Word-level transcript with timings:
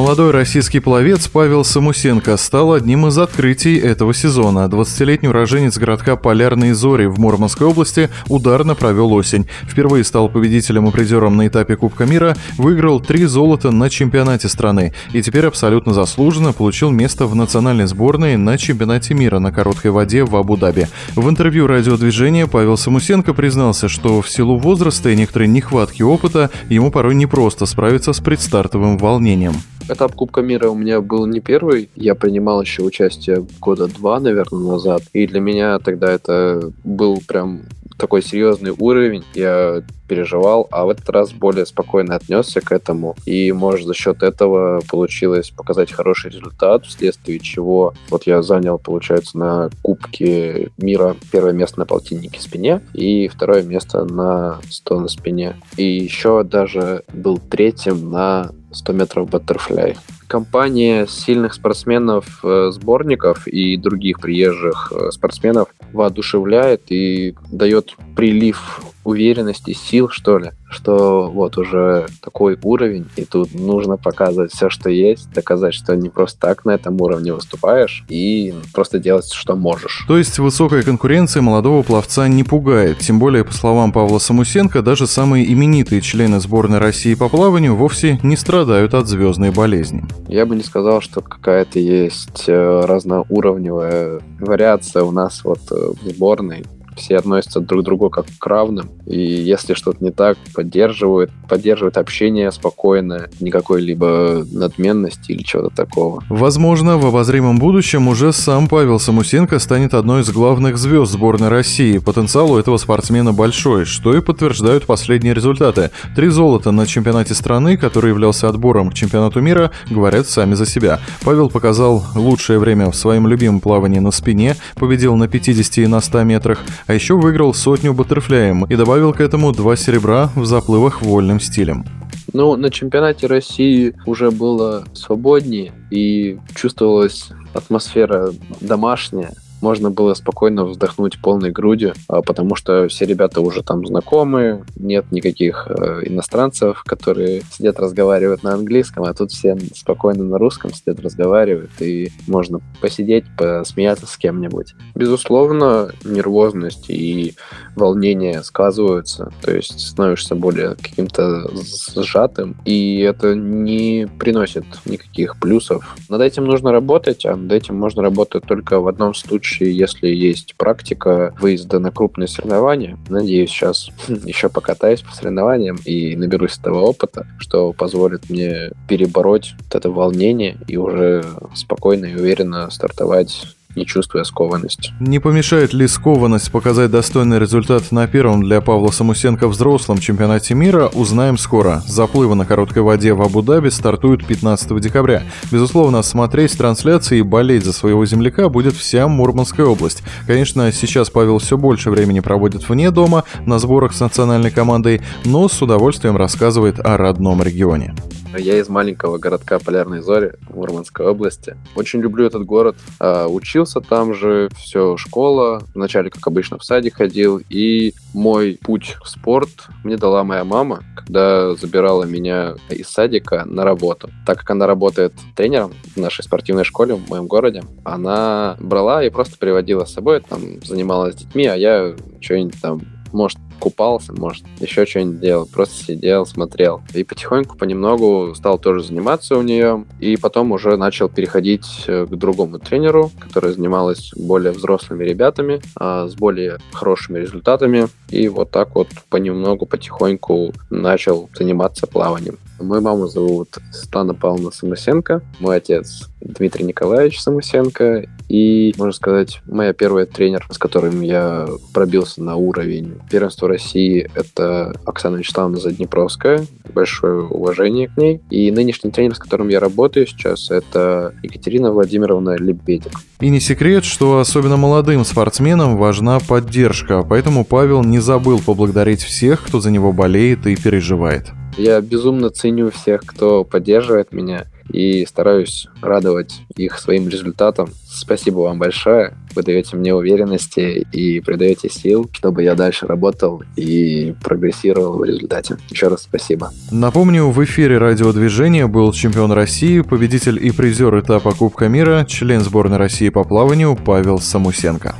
Молодой 0.00 0.30
российский 0.30 0.80
пловец 0.80 1.28
Павел 1.28 1.62
Самусенко 1.62 2.38
стал 2.38 2.72
одним 2.72 3.06
из 3.08 3.18
открытий 3.18 3.76
этого 3.76 4.14
сезона. 4.14 4.60
20-летний 4.60 5.28
уроженец 5.28 5.76
городка 5.76 6.16
Полярные 6.16 6.74
Зори 6.74 7.04
в 7.04 7.20
Мурманской 7.20 7.66
области 7.66 8.08
ударно 8.26 8.74
провел 8.74 9.12
осень. 9.12 9.46
Впервые 9.64 10.04
стал 10.04 10.30
победителем 10.30 10.88
и 10.88 10.90
призером 10.90 11.36
на 11.36 11.48
этапе 11.48 11.76
Кубка 11.76 12.06
мира, 12.06 12.34
выиграл 12.56 13.00
три 13.00 13.26
золота 13.26 13.72
на 13.72 13.90
чемпионате 13.90 14.48
страны 14.48 14.94
и 15.12 15.20
теперь 15.20 15.44
абсолютно 15.44 15.92
заслуженно 15.92 16.54
получил 16.54 16.90
место 16.90 17.26
в 17.26 17.34
национальной 17.34 17.86
сборной 17.86 18.38
на 18.38 18.56
чемпионате 18.56 19.12
мира 19.12 19.38
на 19.38 19.52
короткой 19.52 19.90
воде 19.90 20.24
в 20.24 20.34
Абу-Даби. 20.34 20.88
В 21.14 21.28
интервью 21.28 21.66
радиодвижения 21.66 22.46
Павел 22.46 22.78
Самусенко 22.78 23.34
признался, 23.34 23.90
что 23.90 24.22
в 24.22 24.30
силу 24.30 24.56
возраста 24.56 25.10
и 25.10 25.16
некоторой 25.16 25.48
нехватки 25.48 26.02
опыта 26.02 26.48
ему 26.70 26.90
порой 26.90 27.14
непросто 27.14 27.66
справиться 27.66 28.14
с 28.14 28.20
предстартовым 28.20 28.96
волнением. 28.96 29.56
Этап 29.90 30.14
Кубка 30.14 30.40
мира 30.40 30.68
у 30.68 30.76
меня 30.76 31.00
был 31.00 31.26
не 31.26 31.40
первый. 31.40 31.90
Я 31.96 32.14
принимал 32.14 32.62
еще 32.62 32.82
участие 32.82 33.44
года 33.60 33.88
два, 33.88 34.20
наверное, 34.20 34.72
назад. 34.72 35.02
И 35.12 35.26
для 35.26 35.40
меня 35.40 35.80
тогда 35.80 36.12
это 36.12 36.70
был 36.84 37.20
прям 37.26 37.62
такой 37.98 38.22
серьезный 38.22 38.72
уровень, 38.76 39.24
я 39.34 39.82
переживал, 40.08 40.66
а 40.70 40.86
в 40.86 40.88
этот 40.88 41.08
раз 41.10 41.32
более 41.32 41.66
спокойно 41.66 42.16
отнесся 42.16 42.60
к 42.60 42.72
этому. 42.72 43.14
И, 43.26 43.52
может, 43.52 43.86
за 43.86 43.94
счет 43.94 44.22
этого 44.22 44.80
получилось 44.88 45.50
показать 45.50 45.92
хороший 45.92 46.30
результат, 46.30 46.86
вследствие 46.86 47.38
чего 47.38 47.92
вот 48.08 48.26
я 48.26 48.42
занял, 48.42 48.78
получается, 48.78 49.38
на 49.38 49.70
Кубке 49.82 50.70
мира 50.78 51.14
первое 51.30 51.52
место 51.52 51.80
на 51.80 51.86
полтиннике 51.86 52.40
спине 52.40 52.80
и 52.94 53.28
второе 53.28 53.62
место 53.62 54.04
на 54.04 54.58
100 54.68 55.00
на 55.00 55.08
спине. 55.08 55.56
И 55.76 55.84
еще 55.84 56.42
даже 56.42 57.04
был 57.12 57.38
третьим 57.38 58.10
на 58.10 58.50
100 58.72 58.92
метров 58.92 59.30
баттерфляй. 59.30 59.96
Компания 60.26 61.06
сильных 61.06 61.54
спортсменов, 61.54 62.40
э, 62.44 62.70
сборников 62.72 63.46
и 63.46 63.76
других 63.76 64.20
приезжих 64.20 64.92
э, 64.94 65.10
спортсменов 65.10 65.68
воодушевляет 65.92 66.82
и 66.90 67.34
дает 67.50 67.96
прилив 68.16 68.80
уверенности, 69.04 69.72
сил, 69.72 70.08
что 70.10 70.38
ли, 70.38 70.50
что 70.70 71.30
вот 71.30 71.58
уже 71.58 72.06
такой 72.22 72.58
уровень, 72.62 73.06
и 73.16 73.24
тут 73.24 73.54
нужно 73.54 73.96
показывать 73.96 74.52
все, 74.52 74.70
что 74.70 74.90
есть, 74.90 75.30
доказать, 75.32 75.74
что 75.74 75.96
не 75.96 76.08
просто 76.08 76.38
так 76.40 76.64
на 76.64 76.72
этом 76.72 77.00
уровне 77.00 77.32
выступаешь, 77.32 78.04
и 78.08 78.54
просто 78.72 78.98
делать, 78.98 79.32
что 79.32 79.56
можешь. 79.56 80.04
То 80.06 80.16
есть 80.16 80.38
высокая 80.38 80.82
конкуренция 80.82 81.42
молодого 81.42 81.82
пловца 81.82 82.28
не 82.28 82.44
пугает, 82.44 82.98
тем 82.98 83.18
более, 83.18 83.44
по 83.44 83.52
словам 83.52 83.92
Павла 83.92 84.18
Самусенко, 84.18 84.82
даже 84.82 85.06
самые 85.06 85.50
именитые 85.52 86.00
члены 86.00 86.40
сборной 86.40 86.78
России 86.78 87.14
по 87.14 87.28
плаванию 87.28 87.74
вовсе 87.74 88.20
не 88.22 88.36
страдают 88.36 88.94
от 88.94 89.08
звездной 89.08 89.50
болезни. 89.50 90.04
Я 90.28 90.46
бы 90.46 90.54
не 90.56 90.62
сказал, 90.62 91.00
что 91.00 91.20
какая-то 91.20 91.78
есть 91.78 92.44
э, 92.46 92.80
разноуровневая 92.84 94.20
вариация 94.38 95.02
у 95.02 95.10
нас 95.10 95.42
вот 95.44 95.60
э, 95.70 95.74
в 95.74 96.08
сборной 96.08 96.64
все 96.96 97.16
относятся 97.16 97.60
друг 97.60 97.82
к 97.82 97.84
другу 97.84 98.10
как 98.10 98.26
к 98.38 98.46
равным, 98.46 98.90
и 99.06 99.18
если 99.18 99.74
что-то 99.74 100.02
не 100.04 100.10
так, 100.10 100.38
поддерживают, 100.54 101.30
поддерживают 101.48 101.96
общение 101.96 102.50
спокойное, 102.52 103.30
никакой 103.40 103.80
либо 103.80 104.44
надменности 104.52 105.32
или 105.32 105.42
чего-то 105.42 105.74
такого. 105.74 106.22
Возможно, 106.28 106.98
в 106.98 107.06
обозримом 107.06 107.58
будущем 107.58 108.08
уже 108.08 108.32
сам 108.32 108.68
Павел 108.68 108.98
Самусенко 108.98 109.58
станет 109.58 109.94
одной 109.94 110.22
из 110.22 110.30
главных 110.30 110.78
звезд 110.78 111.12
сборной 111.12 111.48
России. 111.48 111.98
Потенциал 111.98 112.52
у 112.52 112.58
этого 112.58 112.76
спортсмена 112.76 113.32
большой, 113.32 113.84
что 113.84 114.16
и 114.16 114.20
подтверждают 114.20 114.86
последние 114.86 115.34
результаты. 115.34 115.90
Три 116.16 116.28
золота 116.28 116.70
на 116.70 116.86
чемпионате 116.86 117.34
страны, 117.34 117.76
который 117.76 118.10
являлся 118.10 118.48
отбором 118.48 118.90
к 118.90 118.94
чемпионату 118.94 119.40
мира, 119.40 119.70
говорят 119.90 120.28
сами 120.28 120.54
за 120.54 120.66
себя. 120.66 121.00
Павел 121.24 121.50
показал 121.50 122.04
лучшее 122.14 122.58
время 122.58 122.90
в 122.90 122.96
своем 122.96 123.26
любимом 123.26 123.60
плавании 123.60 123.98
на 123.98 124.10
спине, 124.10 124.56
победил 124.74 125.16
на 125.16 125.28
50 125.28 125.78
и 125.78 125.86
на 125.86 126.00
100 126.00 126.22
метрах, 126.24 126.58
а 126.90 126.92
еще 126.92 127.14
выиграл 127.14 127.54
сотню 127.54 127.94
баттерфляем 127.94 128.64
и 128.64 128.74
добавил 128.74 129.12
к 129.12 129.20
этому 129.20 129.52
два 129.52 129.76
серебра 129.76 130.28
в 130.34 130.44
заплывах 130.44 131.02
вольным 131.02 131.38
стилем. 131.38 131.84
Ну, 132.32 132.56
на 132.56 132.68
чемпионате 132.68 133.28
России 133.28 133.94
уже 134.06 134.32
было 134.32 134.82
свободнее 134.92 135.72
и 135.92 136.40
чувствовалась 136.56 137.28
атмосфера 137.54 138.32
домашняя 138.60 139.34
можно 139.60 139.90
было 139.90 140.14
спокойно 140.14 140.64
вздохнуть 140.64 141.20
полной 141.20 141.50
грудью, 141.50 141.94
а, 142.08 142.22
потому 142.22 142.54
что 142.54 142.88
все 142.88 143.04
ребята 143.04 143.40
уже 143.40 143.62
там 143.62 143.86
знакомые, 143.86 144.64
нет 144.76 145.10
никаких 145.10 145.66
э, 145.68 146.02
иностранцев, 146.06 146.82
которые 146.84 147.42
сидят 147.52 147.78
разговаривают 147.78 148.42
на 148.42 148.54
английском, 148.54 149.04
а 149.04 149.14
тут 149.14 149.32
все 149.32 149.56
спокойно 149.74 150.24
на 150.24 150.38
русском 150.38 150.72
сидят 150.72 151.00
разговаривают, 151.00 151.70
и 151.80 152.10
можно 152.26 152.60
посидеть, 152.80 153.24
посмеяться 153.36 154.06
с 154.06 154.16
кем-нибудь. 154.16 154.74
Безусловно, 154.94 155.90
нервозность 156.04 156.88
и 156.88 157.34
волнение 157.76 158.42
сказываются, 158.42 159.32
то 159.42 159.54
есть 159.54 159.80
становишься 159.80 160.34
более 160.34 160.74
каким-то 160.76 161.50
сжатым, 161.96 162.56
и 162.64 163.00
это 163.00 163.34
не 163.34 164.08
приносит 164.18 164.64
никаких 164.84 165.38
плюсов. 165.38 165.96
Над 166.08 166.20
этим 166.20 166.44
нужно 166.44 166.72
работать, 166.72 167.24
а 167.26 167.36
над 167.36 167.52
этим 167.52 167.76
можно 167.76 168.02
работать 168.02 168.44
только 168.44 168.80
в 168.80 168.88
одном 168.88 169.14
случае, 169.14 169.49
случае, 169.50 169.76
если 169.76 170.08
есть 170.08 170.54
практика 170.56 171.34
выезда 171.40 171.78
на 171.78 171.90
крупные 171.90 172.28
соревнования, 172.28 172.98
надеюсь, 173.08 173.50
сейчас 173.50 173.90
еще 174.08 174.48
покатаюсь 174.48 175.02
по 175.02 175.12
соревнованиям 175.12 175.78
и 175.84 176.16
наберусь 176.16 176.58
этого 176.58 176.80
опыта, 176.80 177.26
что 177.38 177.72
позволит 177.72 178.30
мне 178.30 178.70
перебороть 178.88 179.54
вот 179.58 179.74
это 179.74 179.90
волнение 179.90 180.56
и 180.68 180.76
уже 180.76 181.24
спокойно 181.54 182.06
и 182.06 182.14
уверенно 182.14 182.70
стартовать 182.70 183.42
не 183.76 183.86
чувствуя 183.86 184.24
скованности. 184.24 184.92
Не 185.00 185.18
помешает 185.18 185.72
ли 185.72 185.86
скованность 185.86 186.50
показать 186.50 186.90
достойный 186.90 187.38
результат 187.38 187.92
на 187.92 188.06
первом 188.06 188.42
для 188.42 188.60
Павла 188.60 188.90
Самусенко 188.90 189.48
взрослом 189.48 189.98
чемпионате 189.98 190.54
мира, 190.54 190.88
узнаем 190.88 191.38
скоро. 191.38 191.82
Заплывы 191.86 192.34
на 192.34 192.46
короткой 192.46 192.82
воде 192.82 193.12
в 193.12 193.22
Абу-Даби 193.22 193.68
стартуют 193.68 194.26
15 194.26 194.80
декабря. 194.80 195.22
Безусловно, 195.50 196.02
смотреть 196.02 196.56
трансляции 196.56 197.18
и 197.18 197.22
болеть 197.22 197.64
за 197.64 197.72
своего 197.72 198.04
земляка 198.06 198.48
будет 198.48 198.74
вся 198.74 199.08
Мурманская 199.08 199.66
область. 199.66 200.02
Конечно, 200.26 200.70
сейчас 200.72 201.10
Павел 201.10 201.38
все 201.38 201.56
больше 201.56 201.90
времени 201.90 202.20
проводит 202.20 202.68
вне 202.68 202.90
дома, 202.90 203.24
на 203.46 203.58
сборах 203.58 203.92
с 203.94 204.00
национальной 204.00 204.50
командой, 204.50 205.00
но 205.24 205.48
с 205.48 205.60
удовольствием 205.62 206.16
рассказывает 206.16 206.78
о 206.80 206.96
родном 206.96 207.42
регионе. 207.42 207.94
Я 208.36 208.58
из 208.58 208.68
маленького 208.68 209.18
городка 209.18 209.58
Полярной 209.58 210.02
Зори 210.02 210.32
в 210.48 210.54
Мурманской 210.54 211.06
области. 211.06 211.56
Очень 211.74 212.00
люблю 212.00 212.26
этот 212.26 212.44
город. 212.44 212.76
А, 213.00 213.26
учился 213.26 213.80
там 213.80 214.14
же, 214.14 214.48
все, 214.56 214.96
школа. 214.96 215.62
Вначале, 215.74 216.10
как 216.10 216.26
обычно, 216.26 216.58
в 216.58 216.64
садик 216.64 216.96
ходил. 216.96 217.42
И 217.48 217.92
мой 218.14 218.58
путь 218.62 218.96
в 219.02 219.08
спорт 219.08 219.48
мне 219.82 219.96
дала 219.96 220.22
моя 220.22 220.44
мама, 220.44 220.84
когда 220.94 221.54
забирала 221.54 222.04
меня 222.04 222.54
из 222.68 222.88
садика 222.88 223.44
на 223.46 223.64
работу. 223.64 224.10
Так 224.26 224.38
как 224.38 224.50
она 224.50 224.66
работает 224.66 225.12
тренером 225.34 225.72
в 225.94 225.96
нашей 225.96 226.22
спортивной 226.22 226.64
школе 226.64 226.94
в 226.94 227.08
моем 227.08 227.26
городе, 227.26 227.64
она 227.84 228.56
брала 228.60 229.02
и 229.04 229.10
просто 229.10 229.38
приводила 229.38 229.84
с 229.84 229.92
собой, 229.92 230.20
там, 230.20 230.62
занималась 230.62 231.14
с 231.14 231.18
детьми, 231.18 231.46
а 231.46 231.56
я 231.56 231.94
что-нибудь 232.20 232.60
там 232.60 232.80
может, 233.12 233.38
купался, 233.60 234.12
может, 234.12 234.44
еще 234.58 234.86
что-нибудь 234.86 235.20
делал, 235.20 235.46
просто 235.46 235.84
сидел, 235.84 236.26
смотрел. 236.26 236.82
И 236.94 237.04
потихоньку, 237.04 237.56
понемногу 237.56 238.34
стал 238.34 238.58
тоже 238.58 238.82
заниматься 238.82 239.36
у 239.36 239.42
нее, 239.42 239.84
и 240.00 240.16
потом 240.16 240.50
уже 240.52 240.76
начал 240.76 241.08
переходить 241.08 241.84
э, 241.86 242.06
к 242.06 242.10
другому 242.10 242.58
тренеру, 242.58 243.10
которая 243.20 243.52
занималась 243.52 244.12
более 244.16 244.52
взрослыми 244.52 245.04
ребятами, 245.04 245.60
а, 245.76 246.08
с 246.08 246.14
более 246.14 246.58
хорошими 246.72 247.18
результатами, 247.18 247.88
и 248.08 248.28
вот 248.28 248.50
так 248.50 248.74
вот 248.74 248.88
понемногу, 249.08 249.66
потихоньку 249.66 250.52
начал 250.70 251.28
заниматься 251.34 251.86
плаванием. 251.86 252.38
Мою 252.60 252.82
маму 252.82 253.06
зовут 253.06 253.58
Стана 253.72 254.14
Павловна 254.14 254.50
Самусенко, 254.50 255.22
мой 255.38 255.56
отец 255.56 256.08
Дмитрий 256.20 256.64
Николаевич 256.64 257.20
Самусенко, 257.20 258.06
и, 258.28 258.72
можно 258.78 258.92
сказать, 258.92 259.40
моя 259.46 259.72
первая 259.72 260.06
тренер, 260.06 260.46
с 260.50 260.58
которым 260.58 261.00
я 261.00 261.48
пробился 261.72 262.22
на 262.22 262.36
уровень 262.36 263.00
первенства 263.10 263.48
России, 263.48 264.08
это 264.14 264.72
Оксана 264.86 265.16
Вячеславовна 265.16 265.58
Заднепровская. 265.58 266.46
Большое 266.72 267.24
уважение 267.24 267.88
к 267.88 267.96
ней. 267.96 268.20
И 268.30 268.52
нынешний 268.52 268.92
тренер, 268.92 269.16
с 269.16 269.18
которым 269.18 269.48
я 269.48 269.58
работаю 269.58 270.06
сейчас, 270.06 270.52
это 270.52 271.12
Екатерина 271.24 271.72
Владимировна 271.72 272.36
Лебедик. 272.36 272.92
И 273.20 273.30
не 273.30 273.40
секрет, 273.40 273.84
что 273.84 274.20
особенно 274.20 274.56
молодым 274.56 275.04
спортсменам 275.04 275.76
важна 275.76 276.20
поддержка, 276.20 277.02
поэтому 277.02 277.44
Павел 277.44 277.82
не 277.82 277.98
забыл 277.98 278.38
поблагодарить 278.38 279.02
всех, 279.02 279.42
кто 279.44 279.60
за 279.60 279.72
него 279.72 279.92
болеет 279.92 280.46
и 280.46 280.54
переживает. 280.54 281.32
Я 281.56 281.80
безумно 281.80 282.30
ценю 282.30 282.70
всех, 282.70 283.02
кто 283.02 283.44
поддерживает 283.44 284.12
меня, 284.12 284.46
и 284.72 285.04
стараюсь 285.06 285.66
радовать 285.82 286.42
их 286.56 286.78
своим 286.78 287.08
результатом. 287.08 287.70
Спасибо 287.84 288.40
вам 288.40 288.58
большое. 288.58 289.14
Вы 289.34 289.42
даете 289.42 289.76
мне 289.76 289.94
уверенности 289.94 290.86
и 290.92 291.20
придаете 291.20 291.68
сил, 291.68 292.08
чтобы 292.12 292.42
я 292.42 292.54
дальше 292.54 292.86
работал 292.86 293.42
и 293.56 294.14
прогрессировал 294.22 294.98
в 294.98 295.04
результате. 295.04 295.56
Еще 295.70 295.88
раз 295.88 296.02
спасибо. 296.02 296.50
Напомню, 296.70 297.26
в 297.30 297.44
эфире 297.44 297.78
радиодвижения 297.78 298.66
был 298.66 298.92
чемпион 298.92 299.32
России, 299.32 299.80
победитель 299.80 300.44
и 300.44 300.50
призер 300.50 300.98
этапа 300.98 301.32
Кубка 301.32 301.68
мира, 301.68 302.04
член 302.08 302.40
сборной 302.40 302.78
России 302.78 303.08
по 303.08 303.24
плаванию 303.24 303.76
Павел 303.76 304.18
Самусенко. 304.18 304.94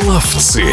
Пловцы. 0.00 0.64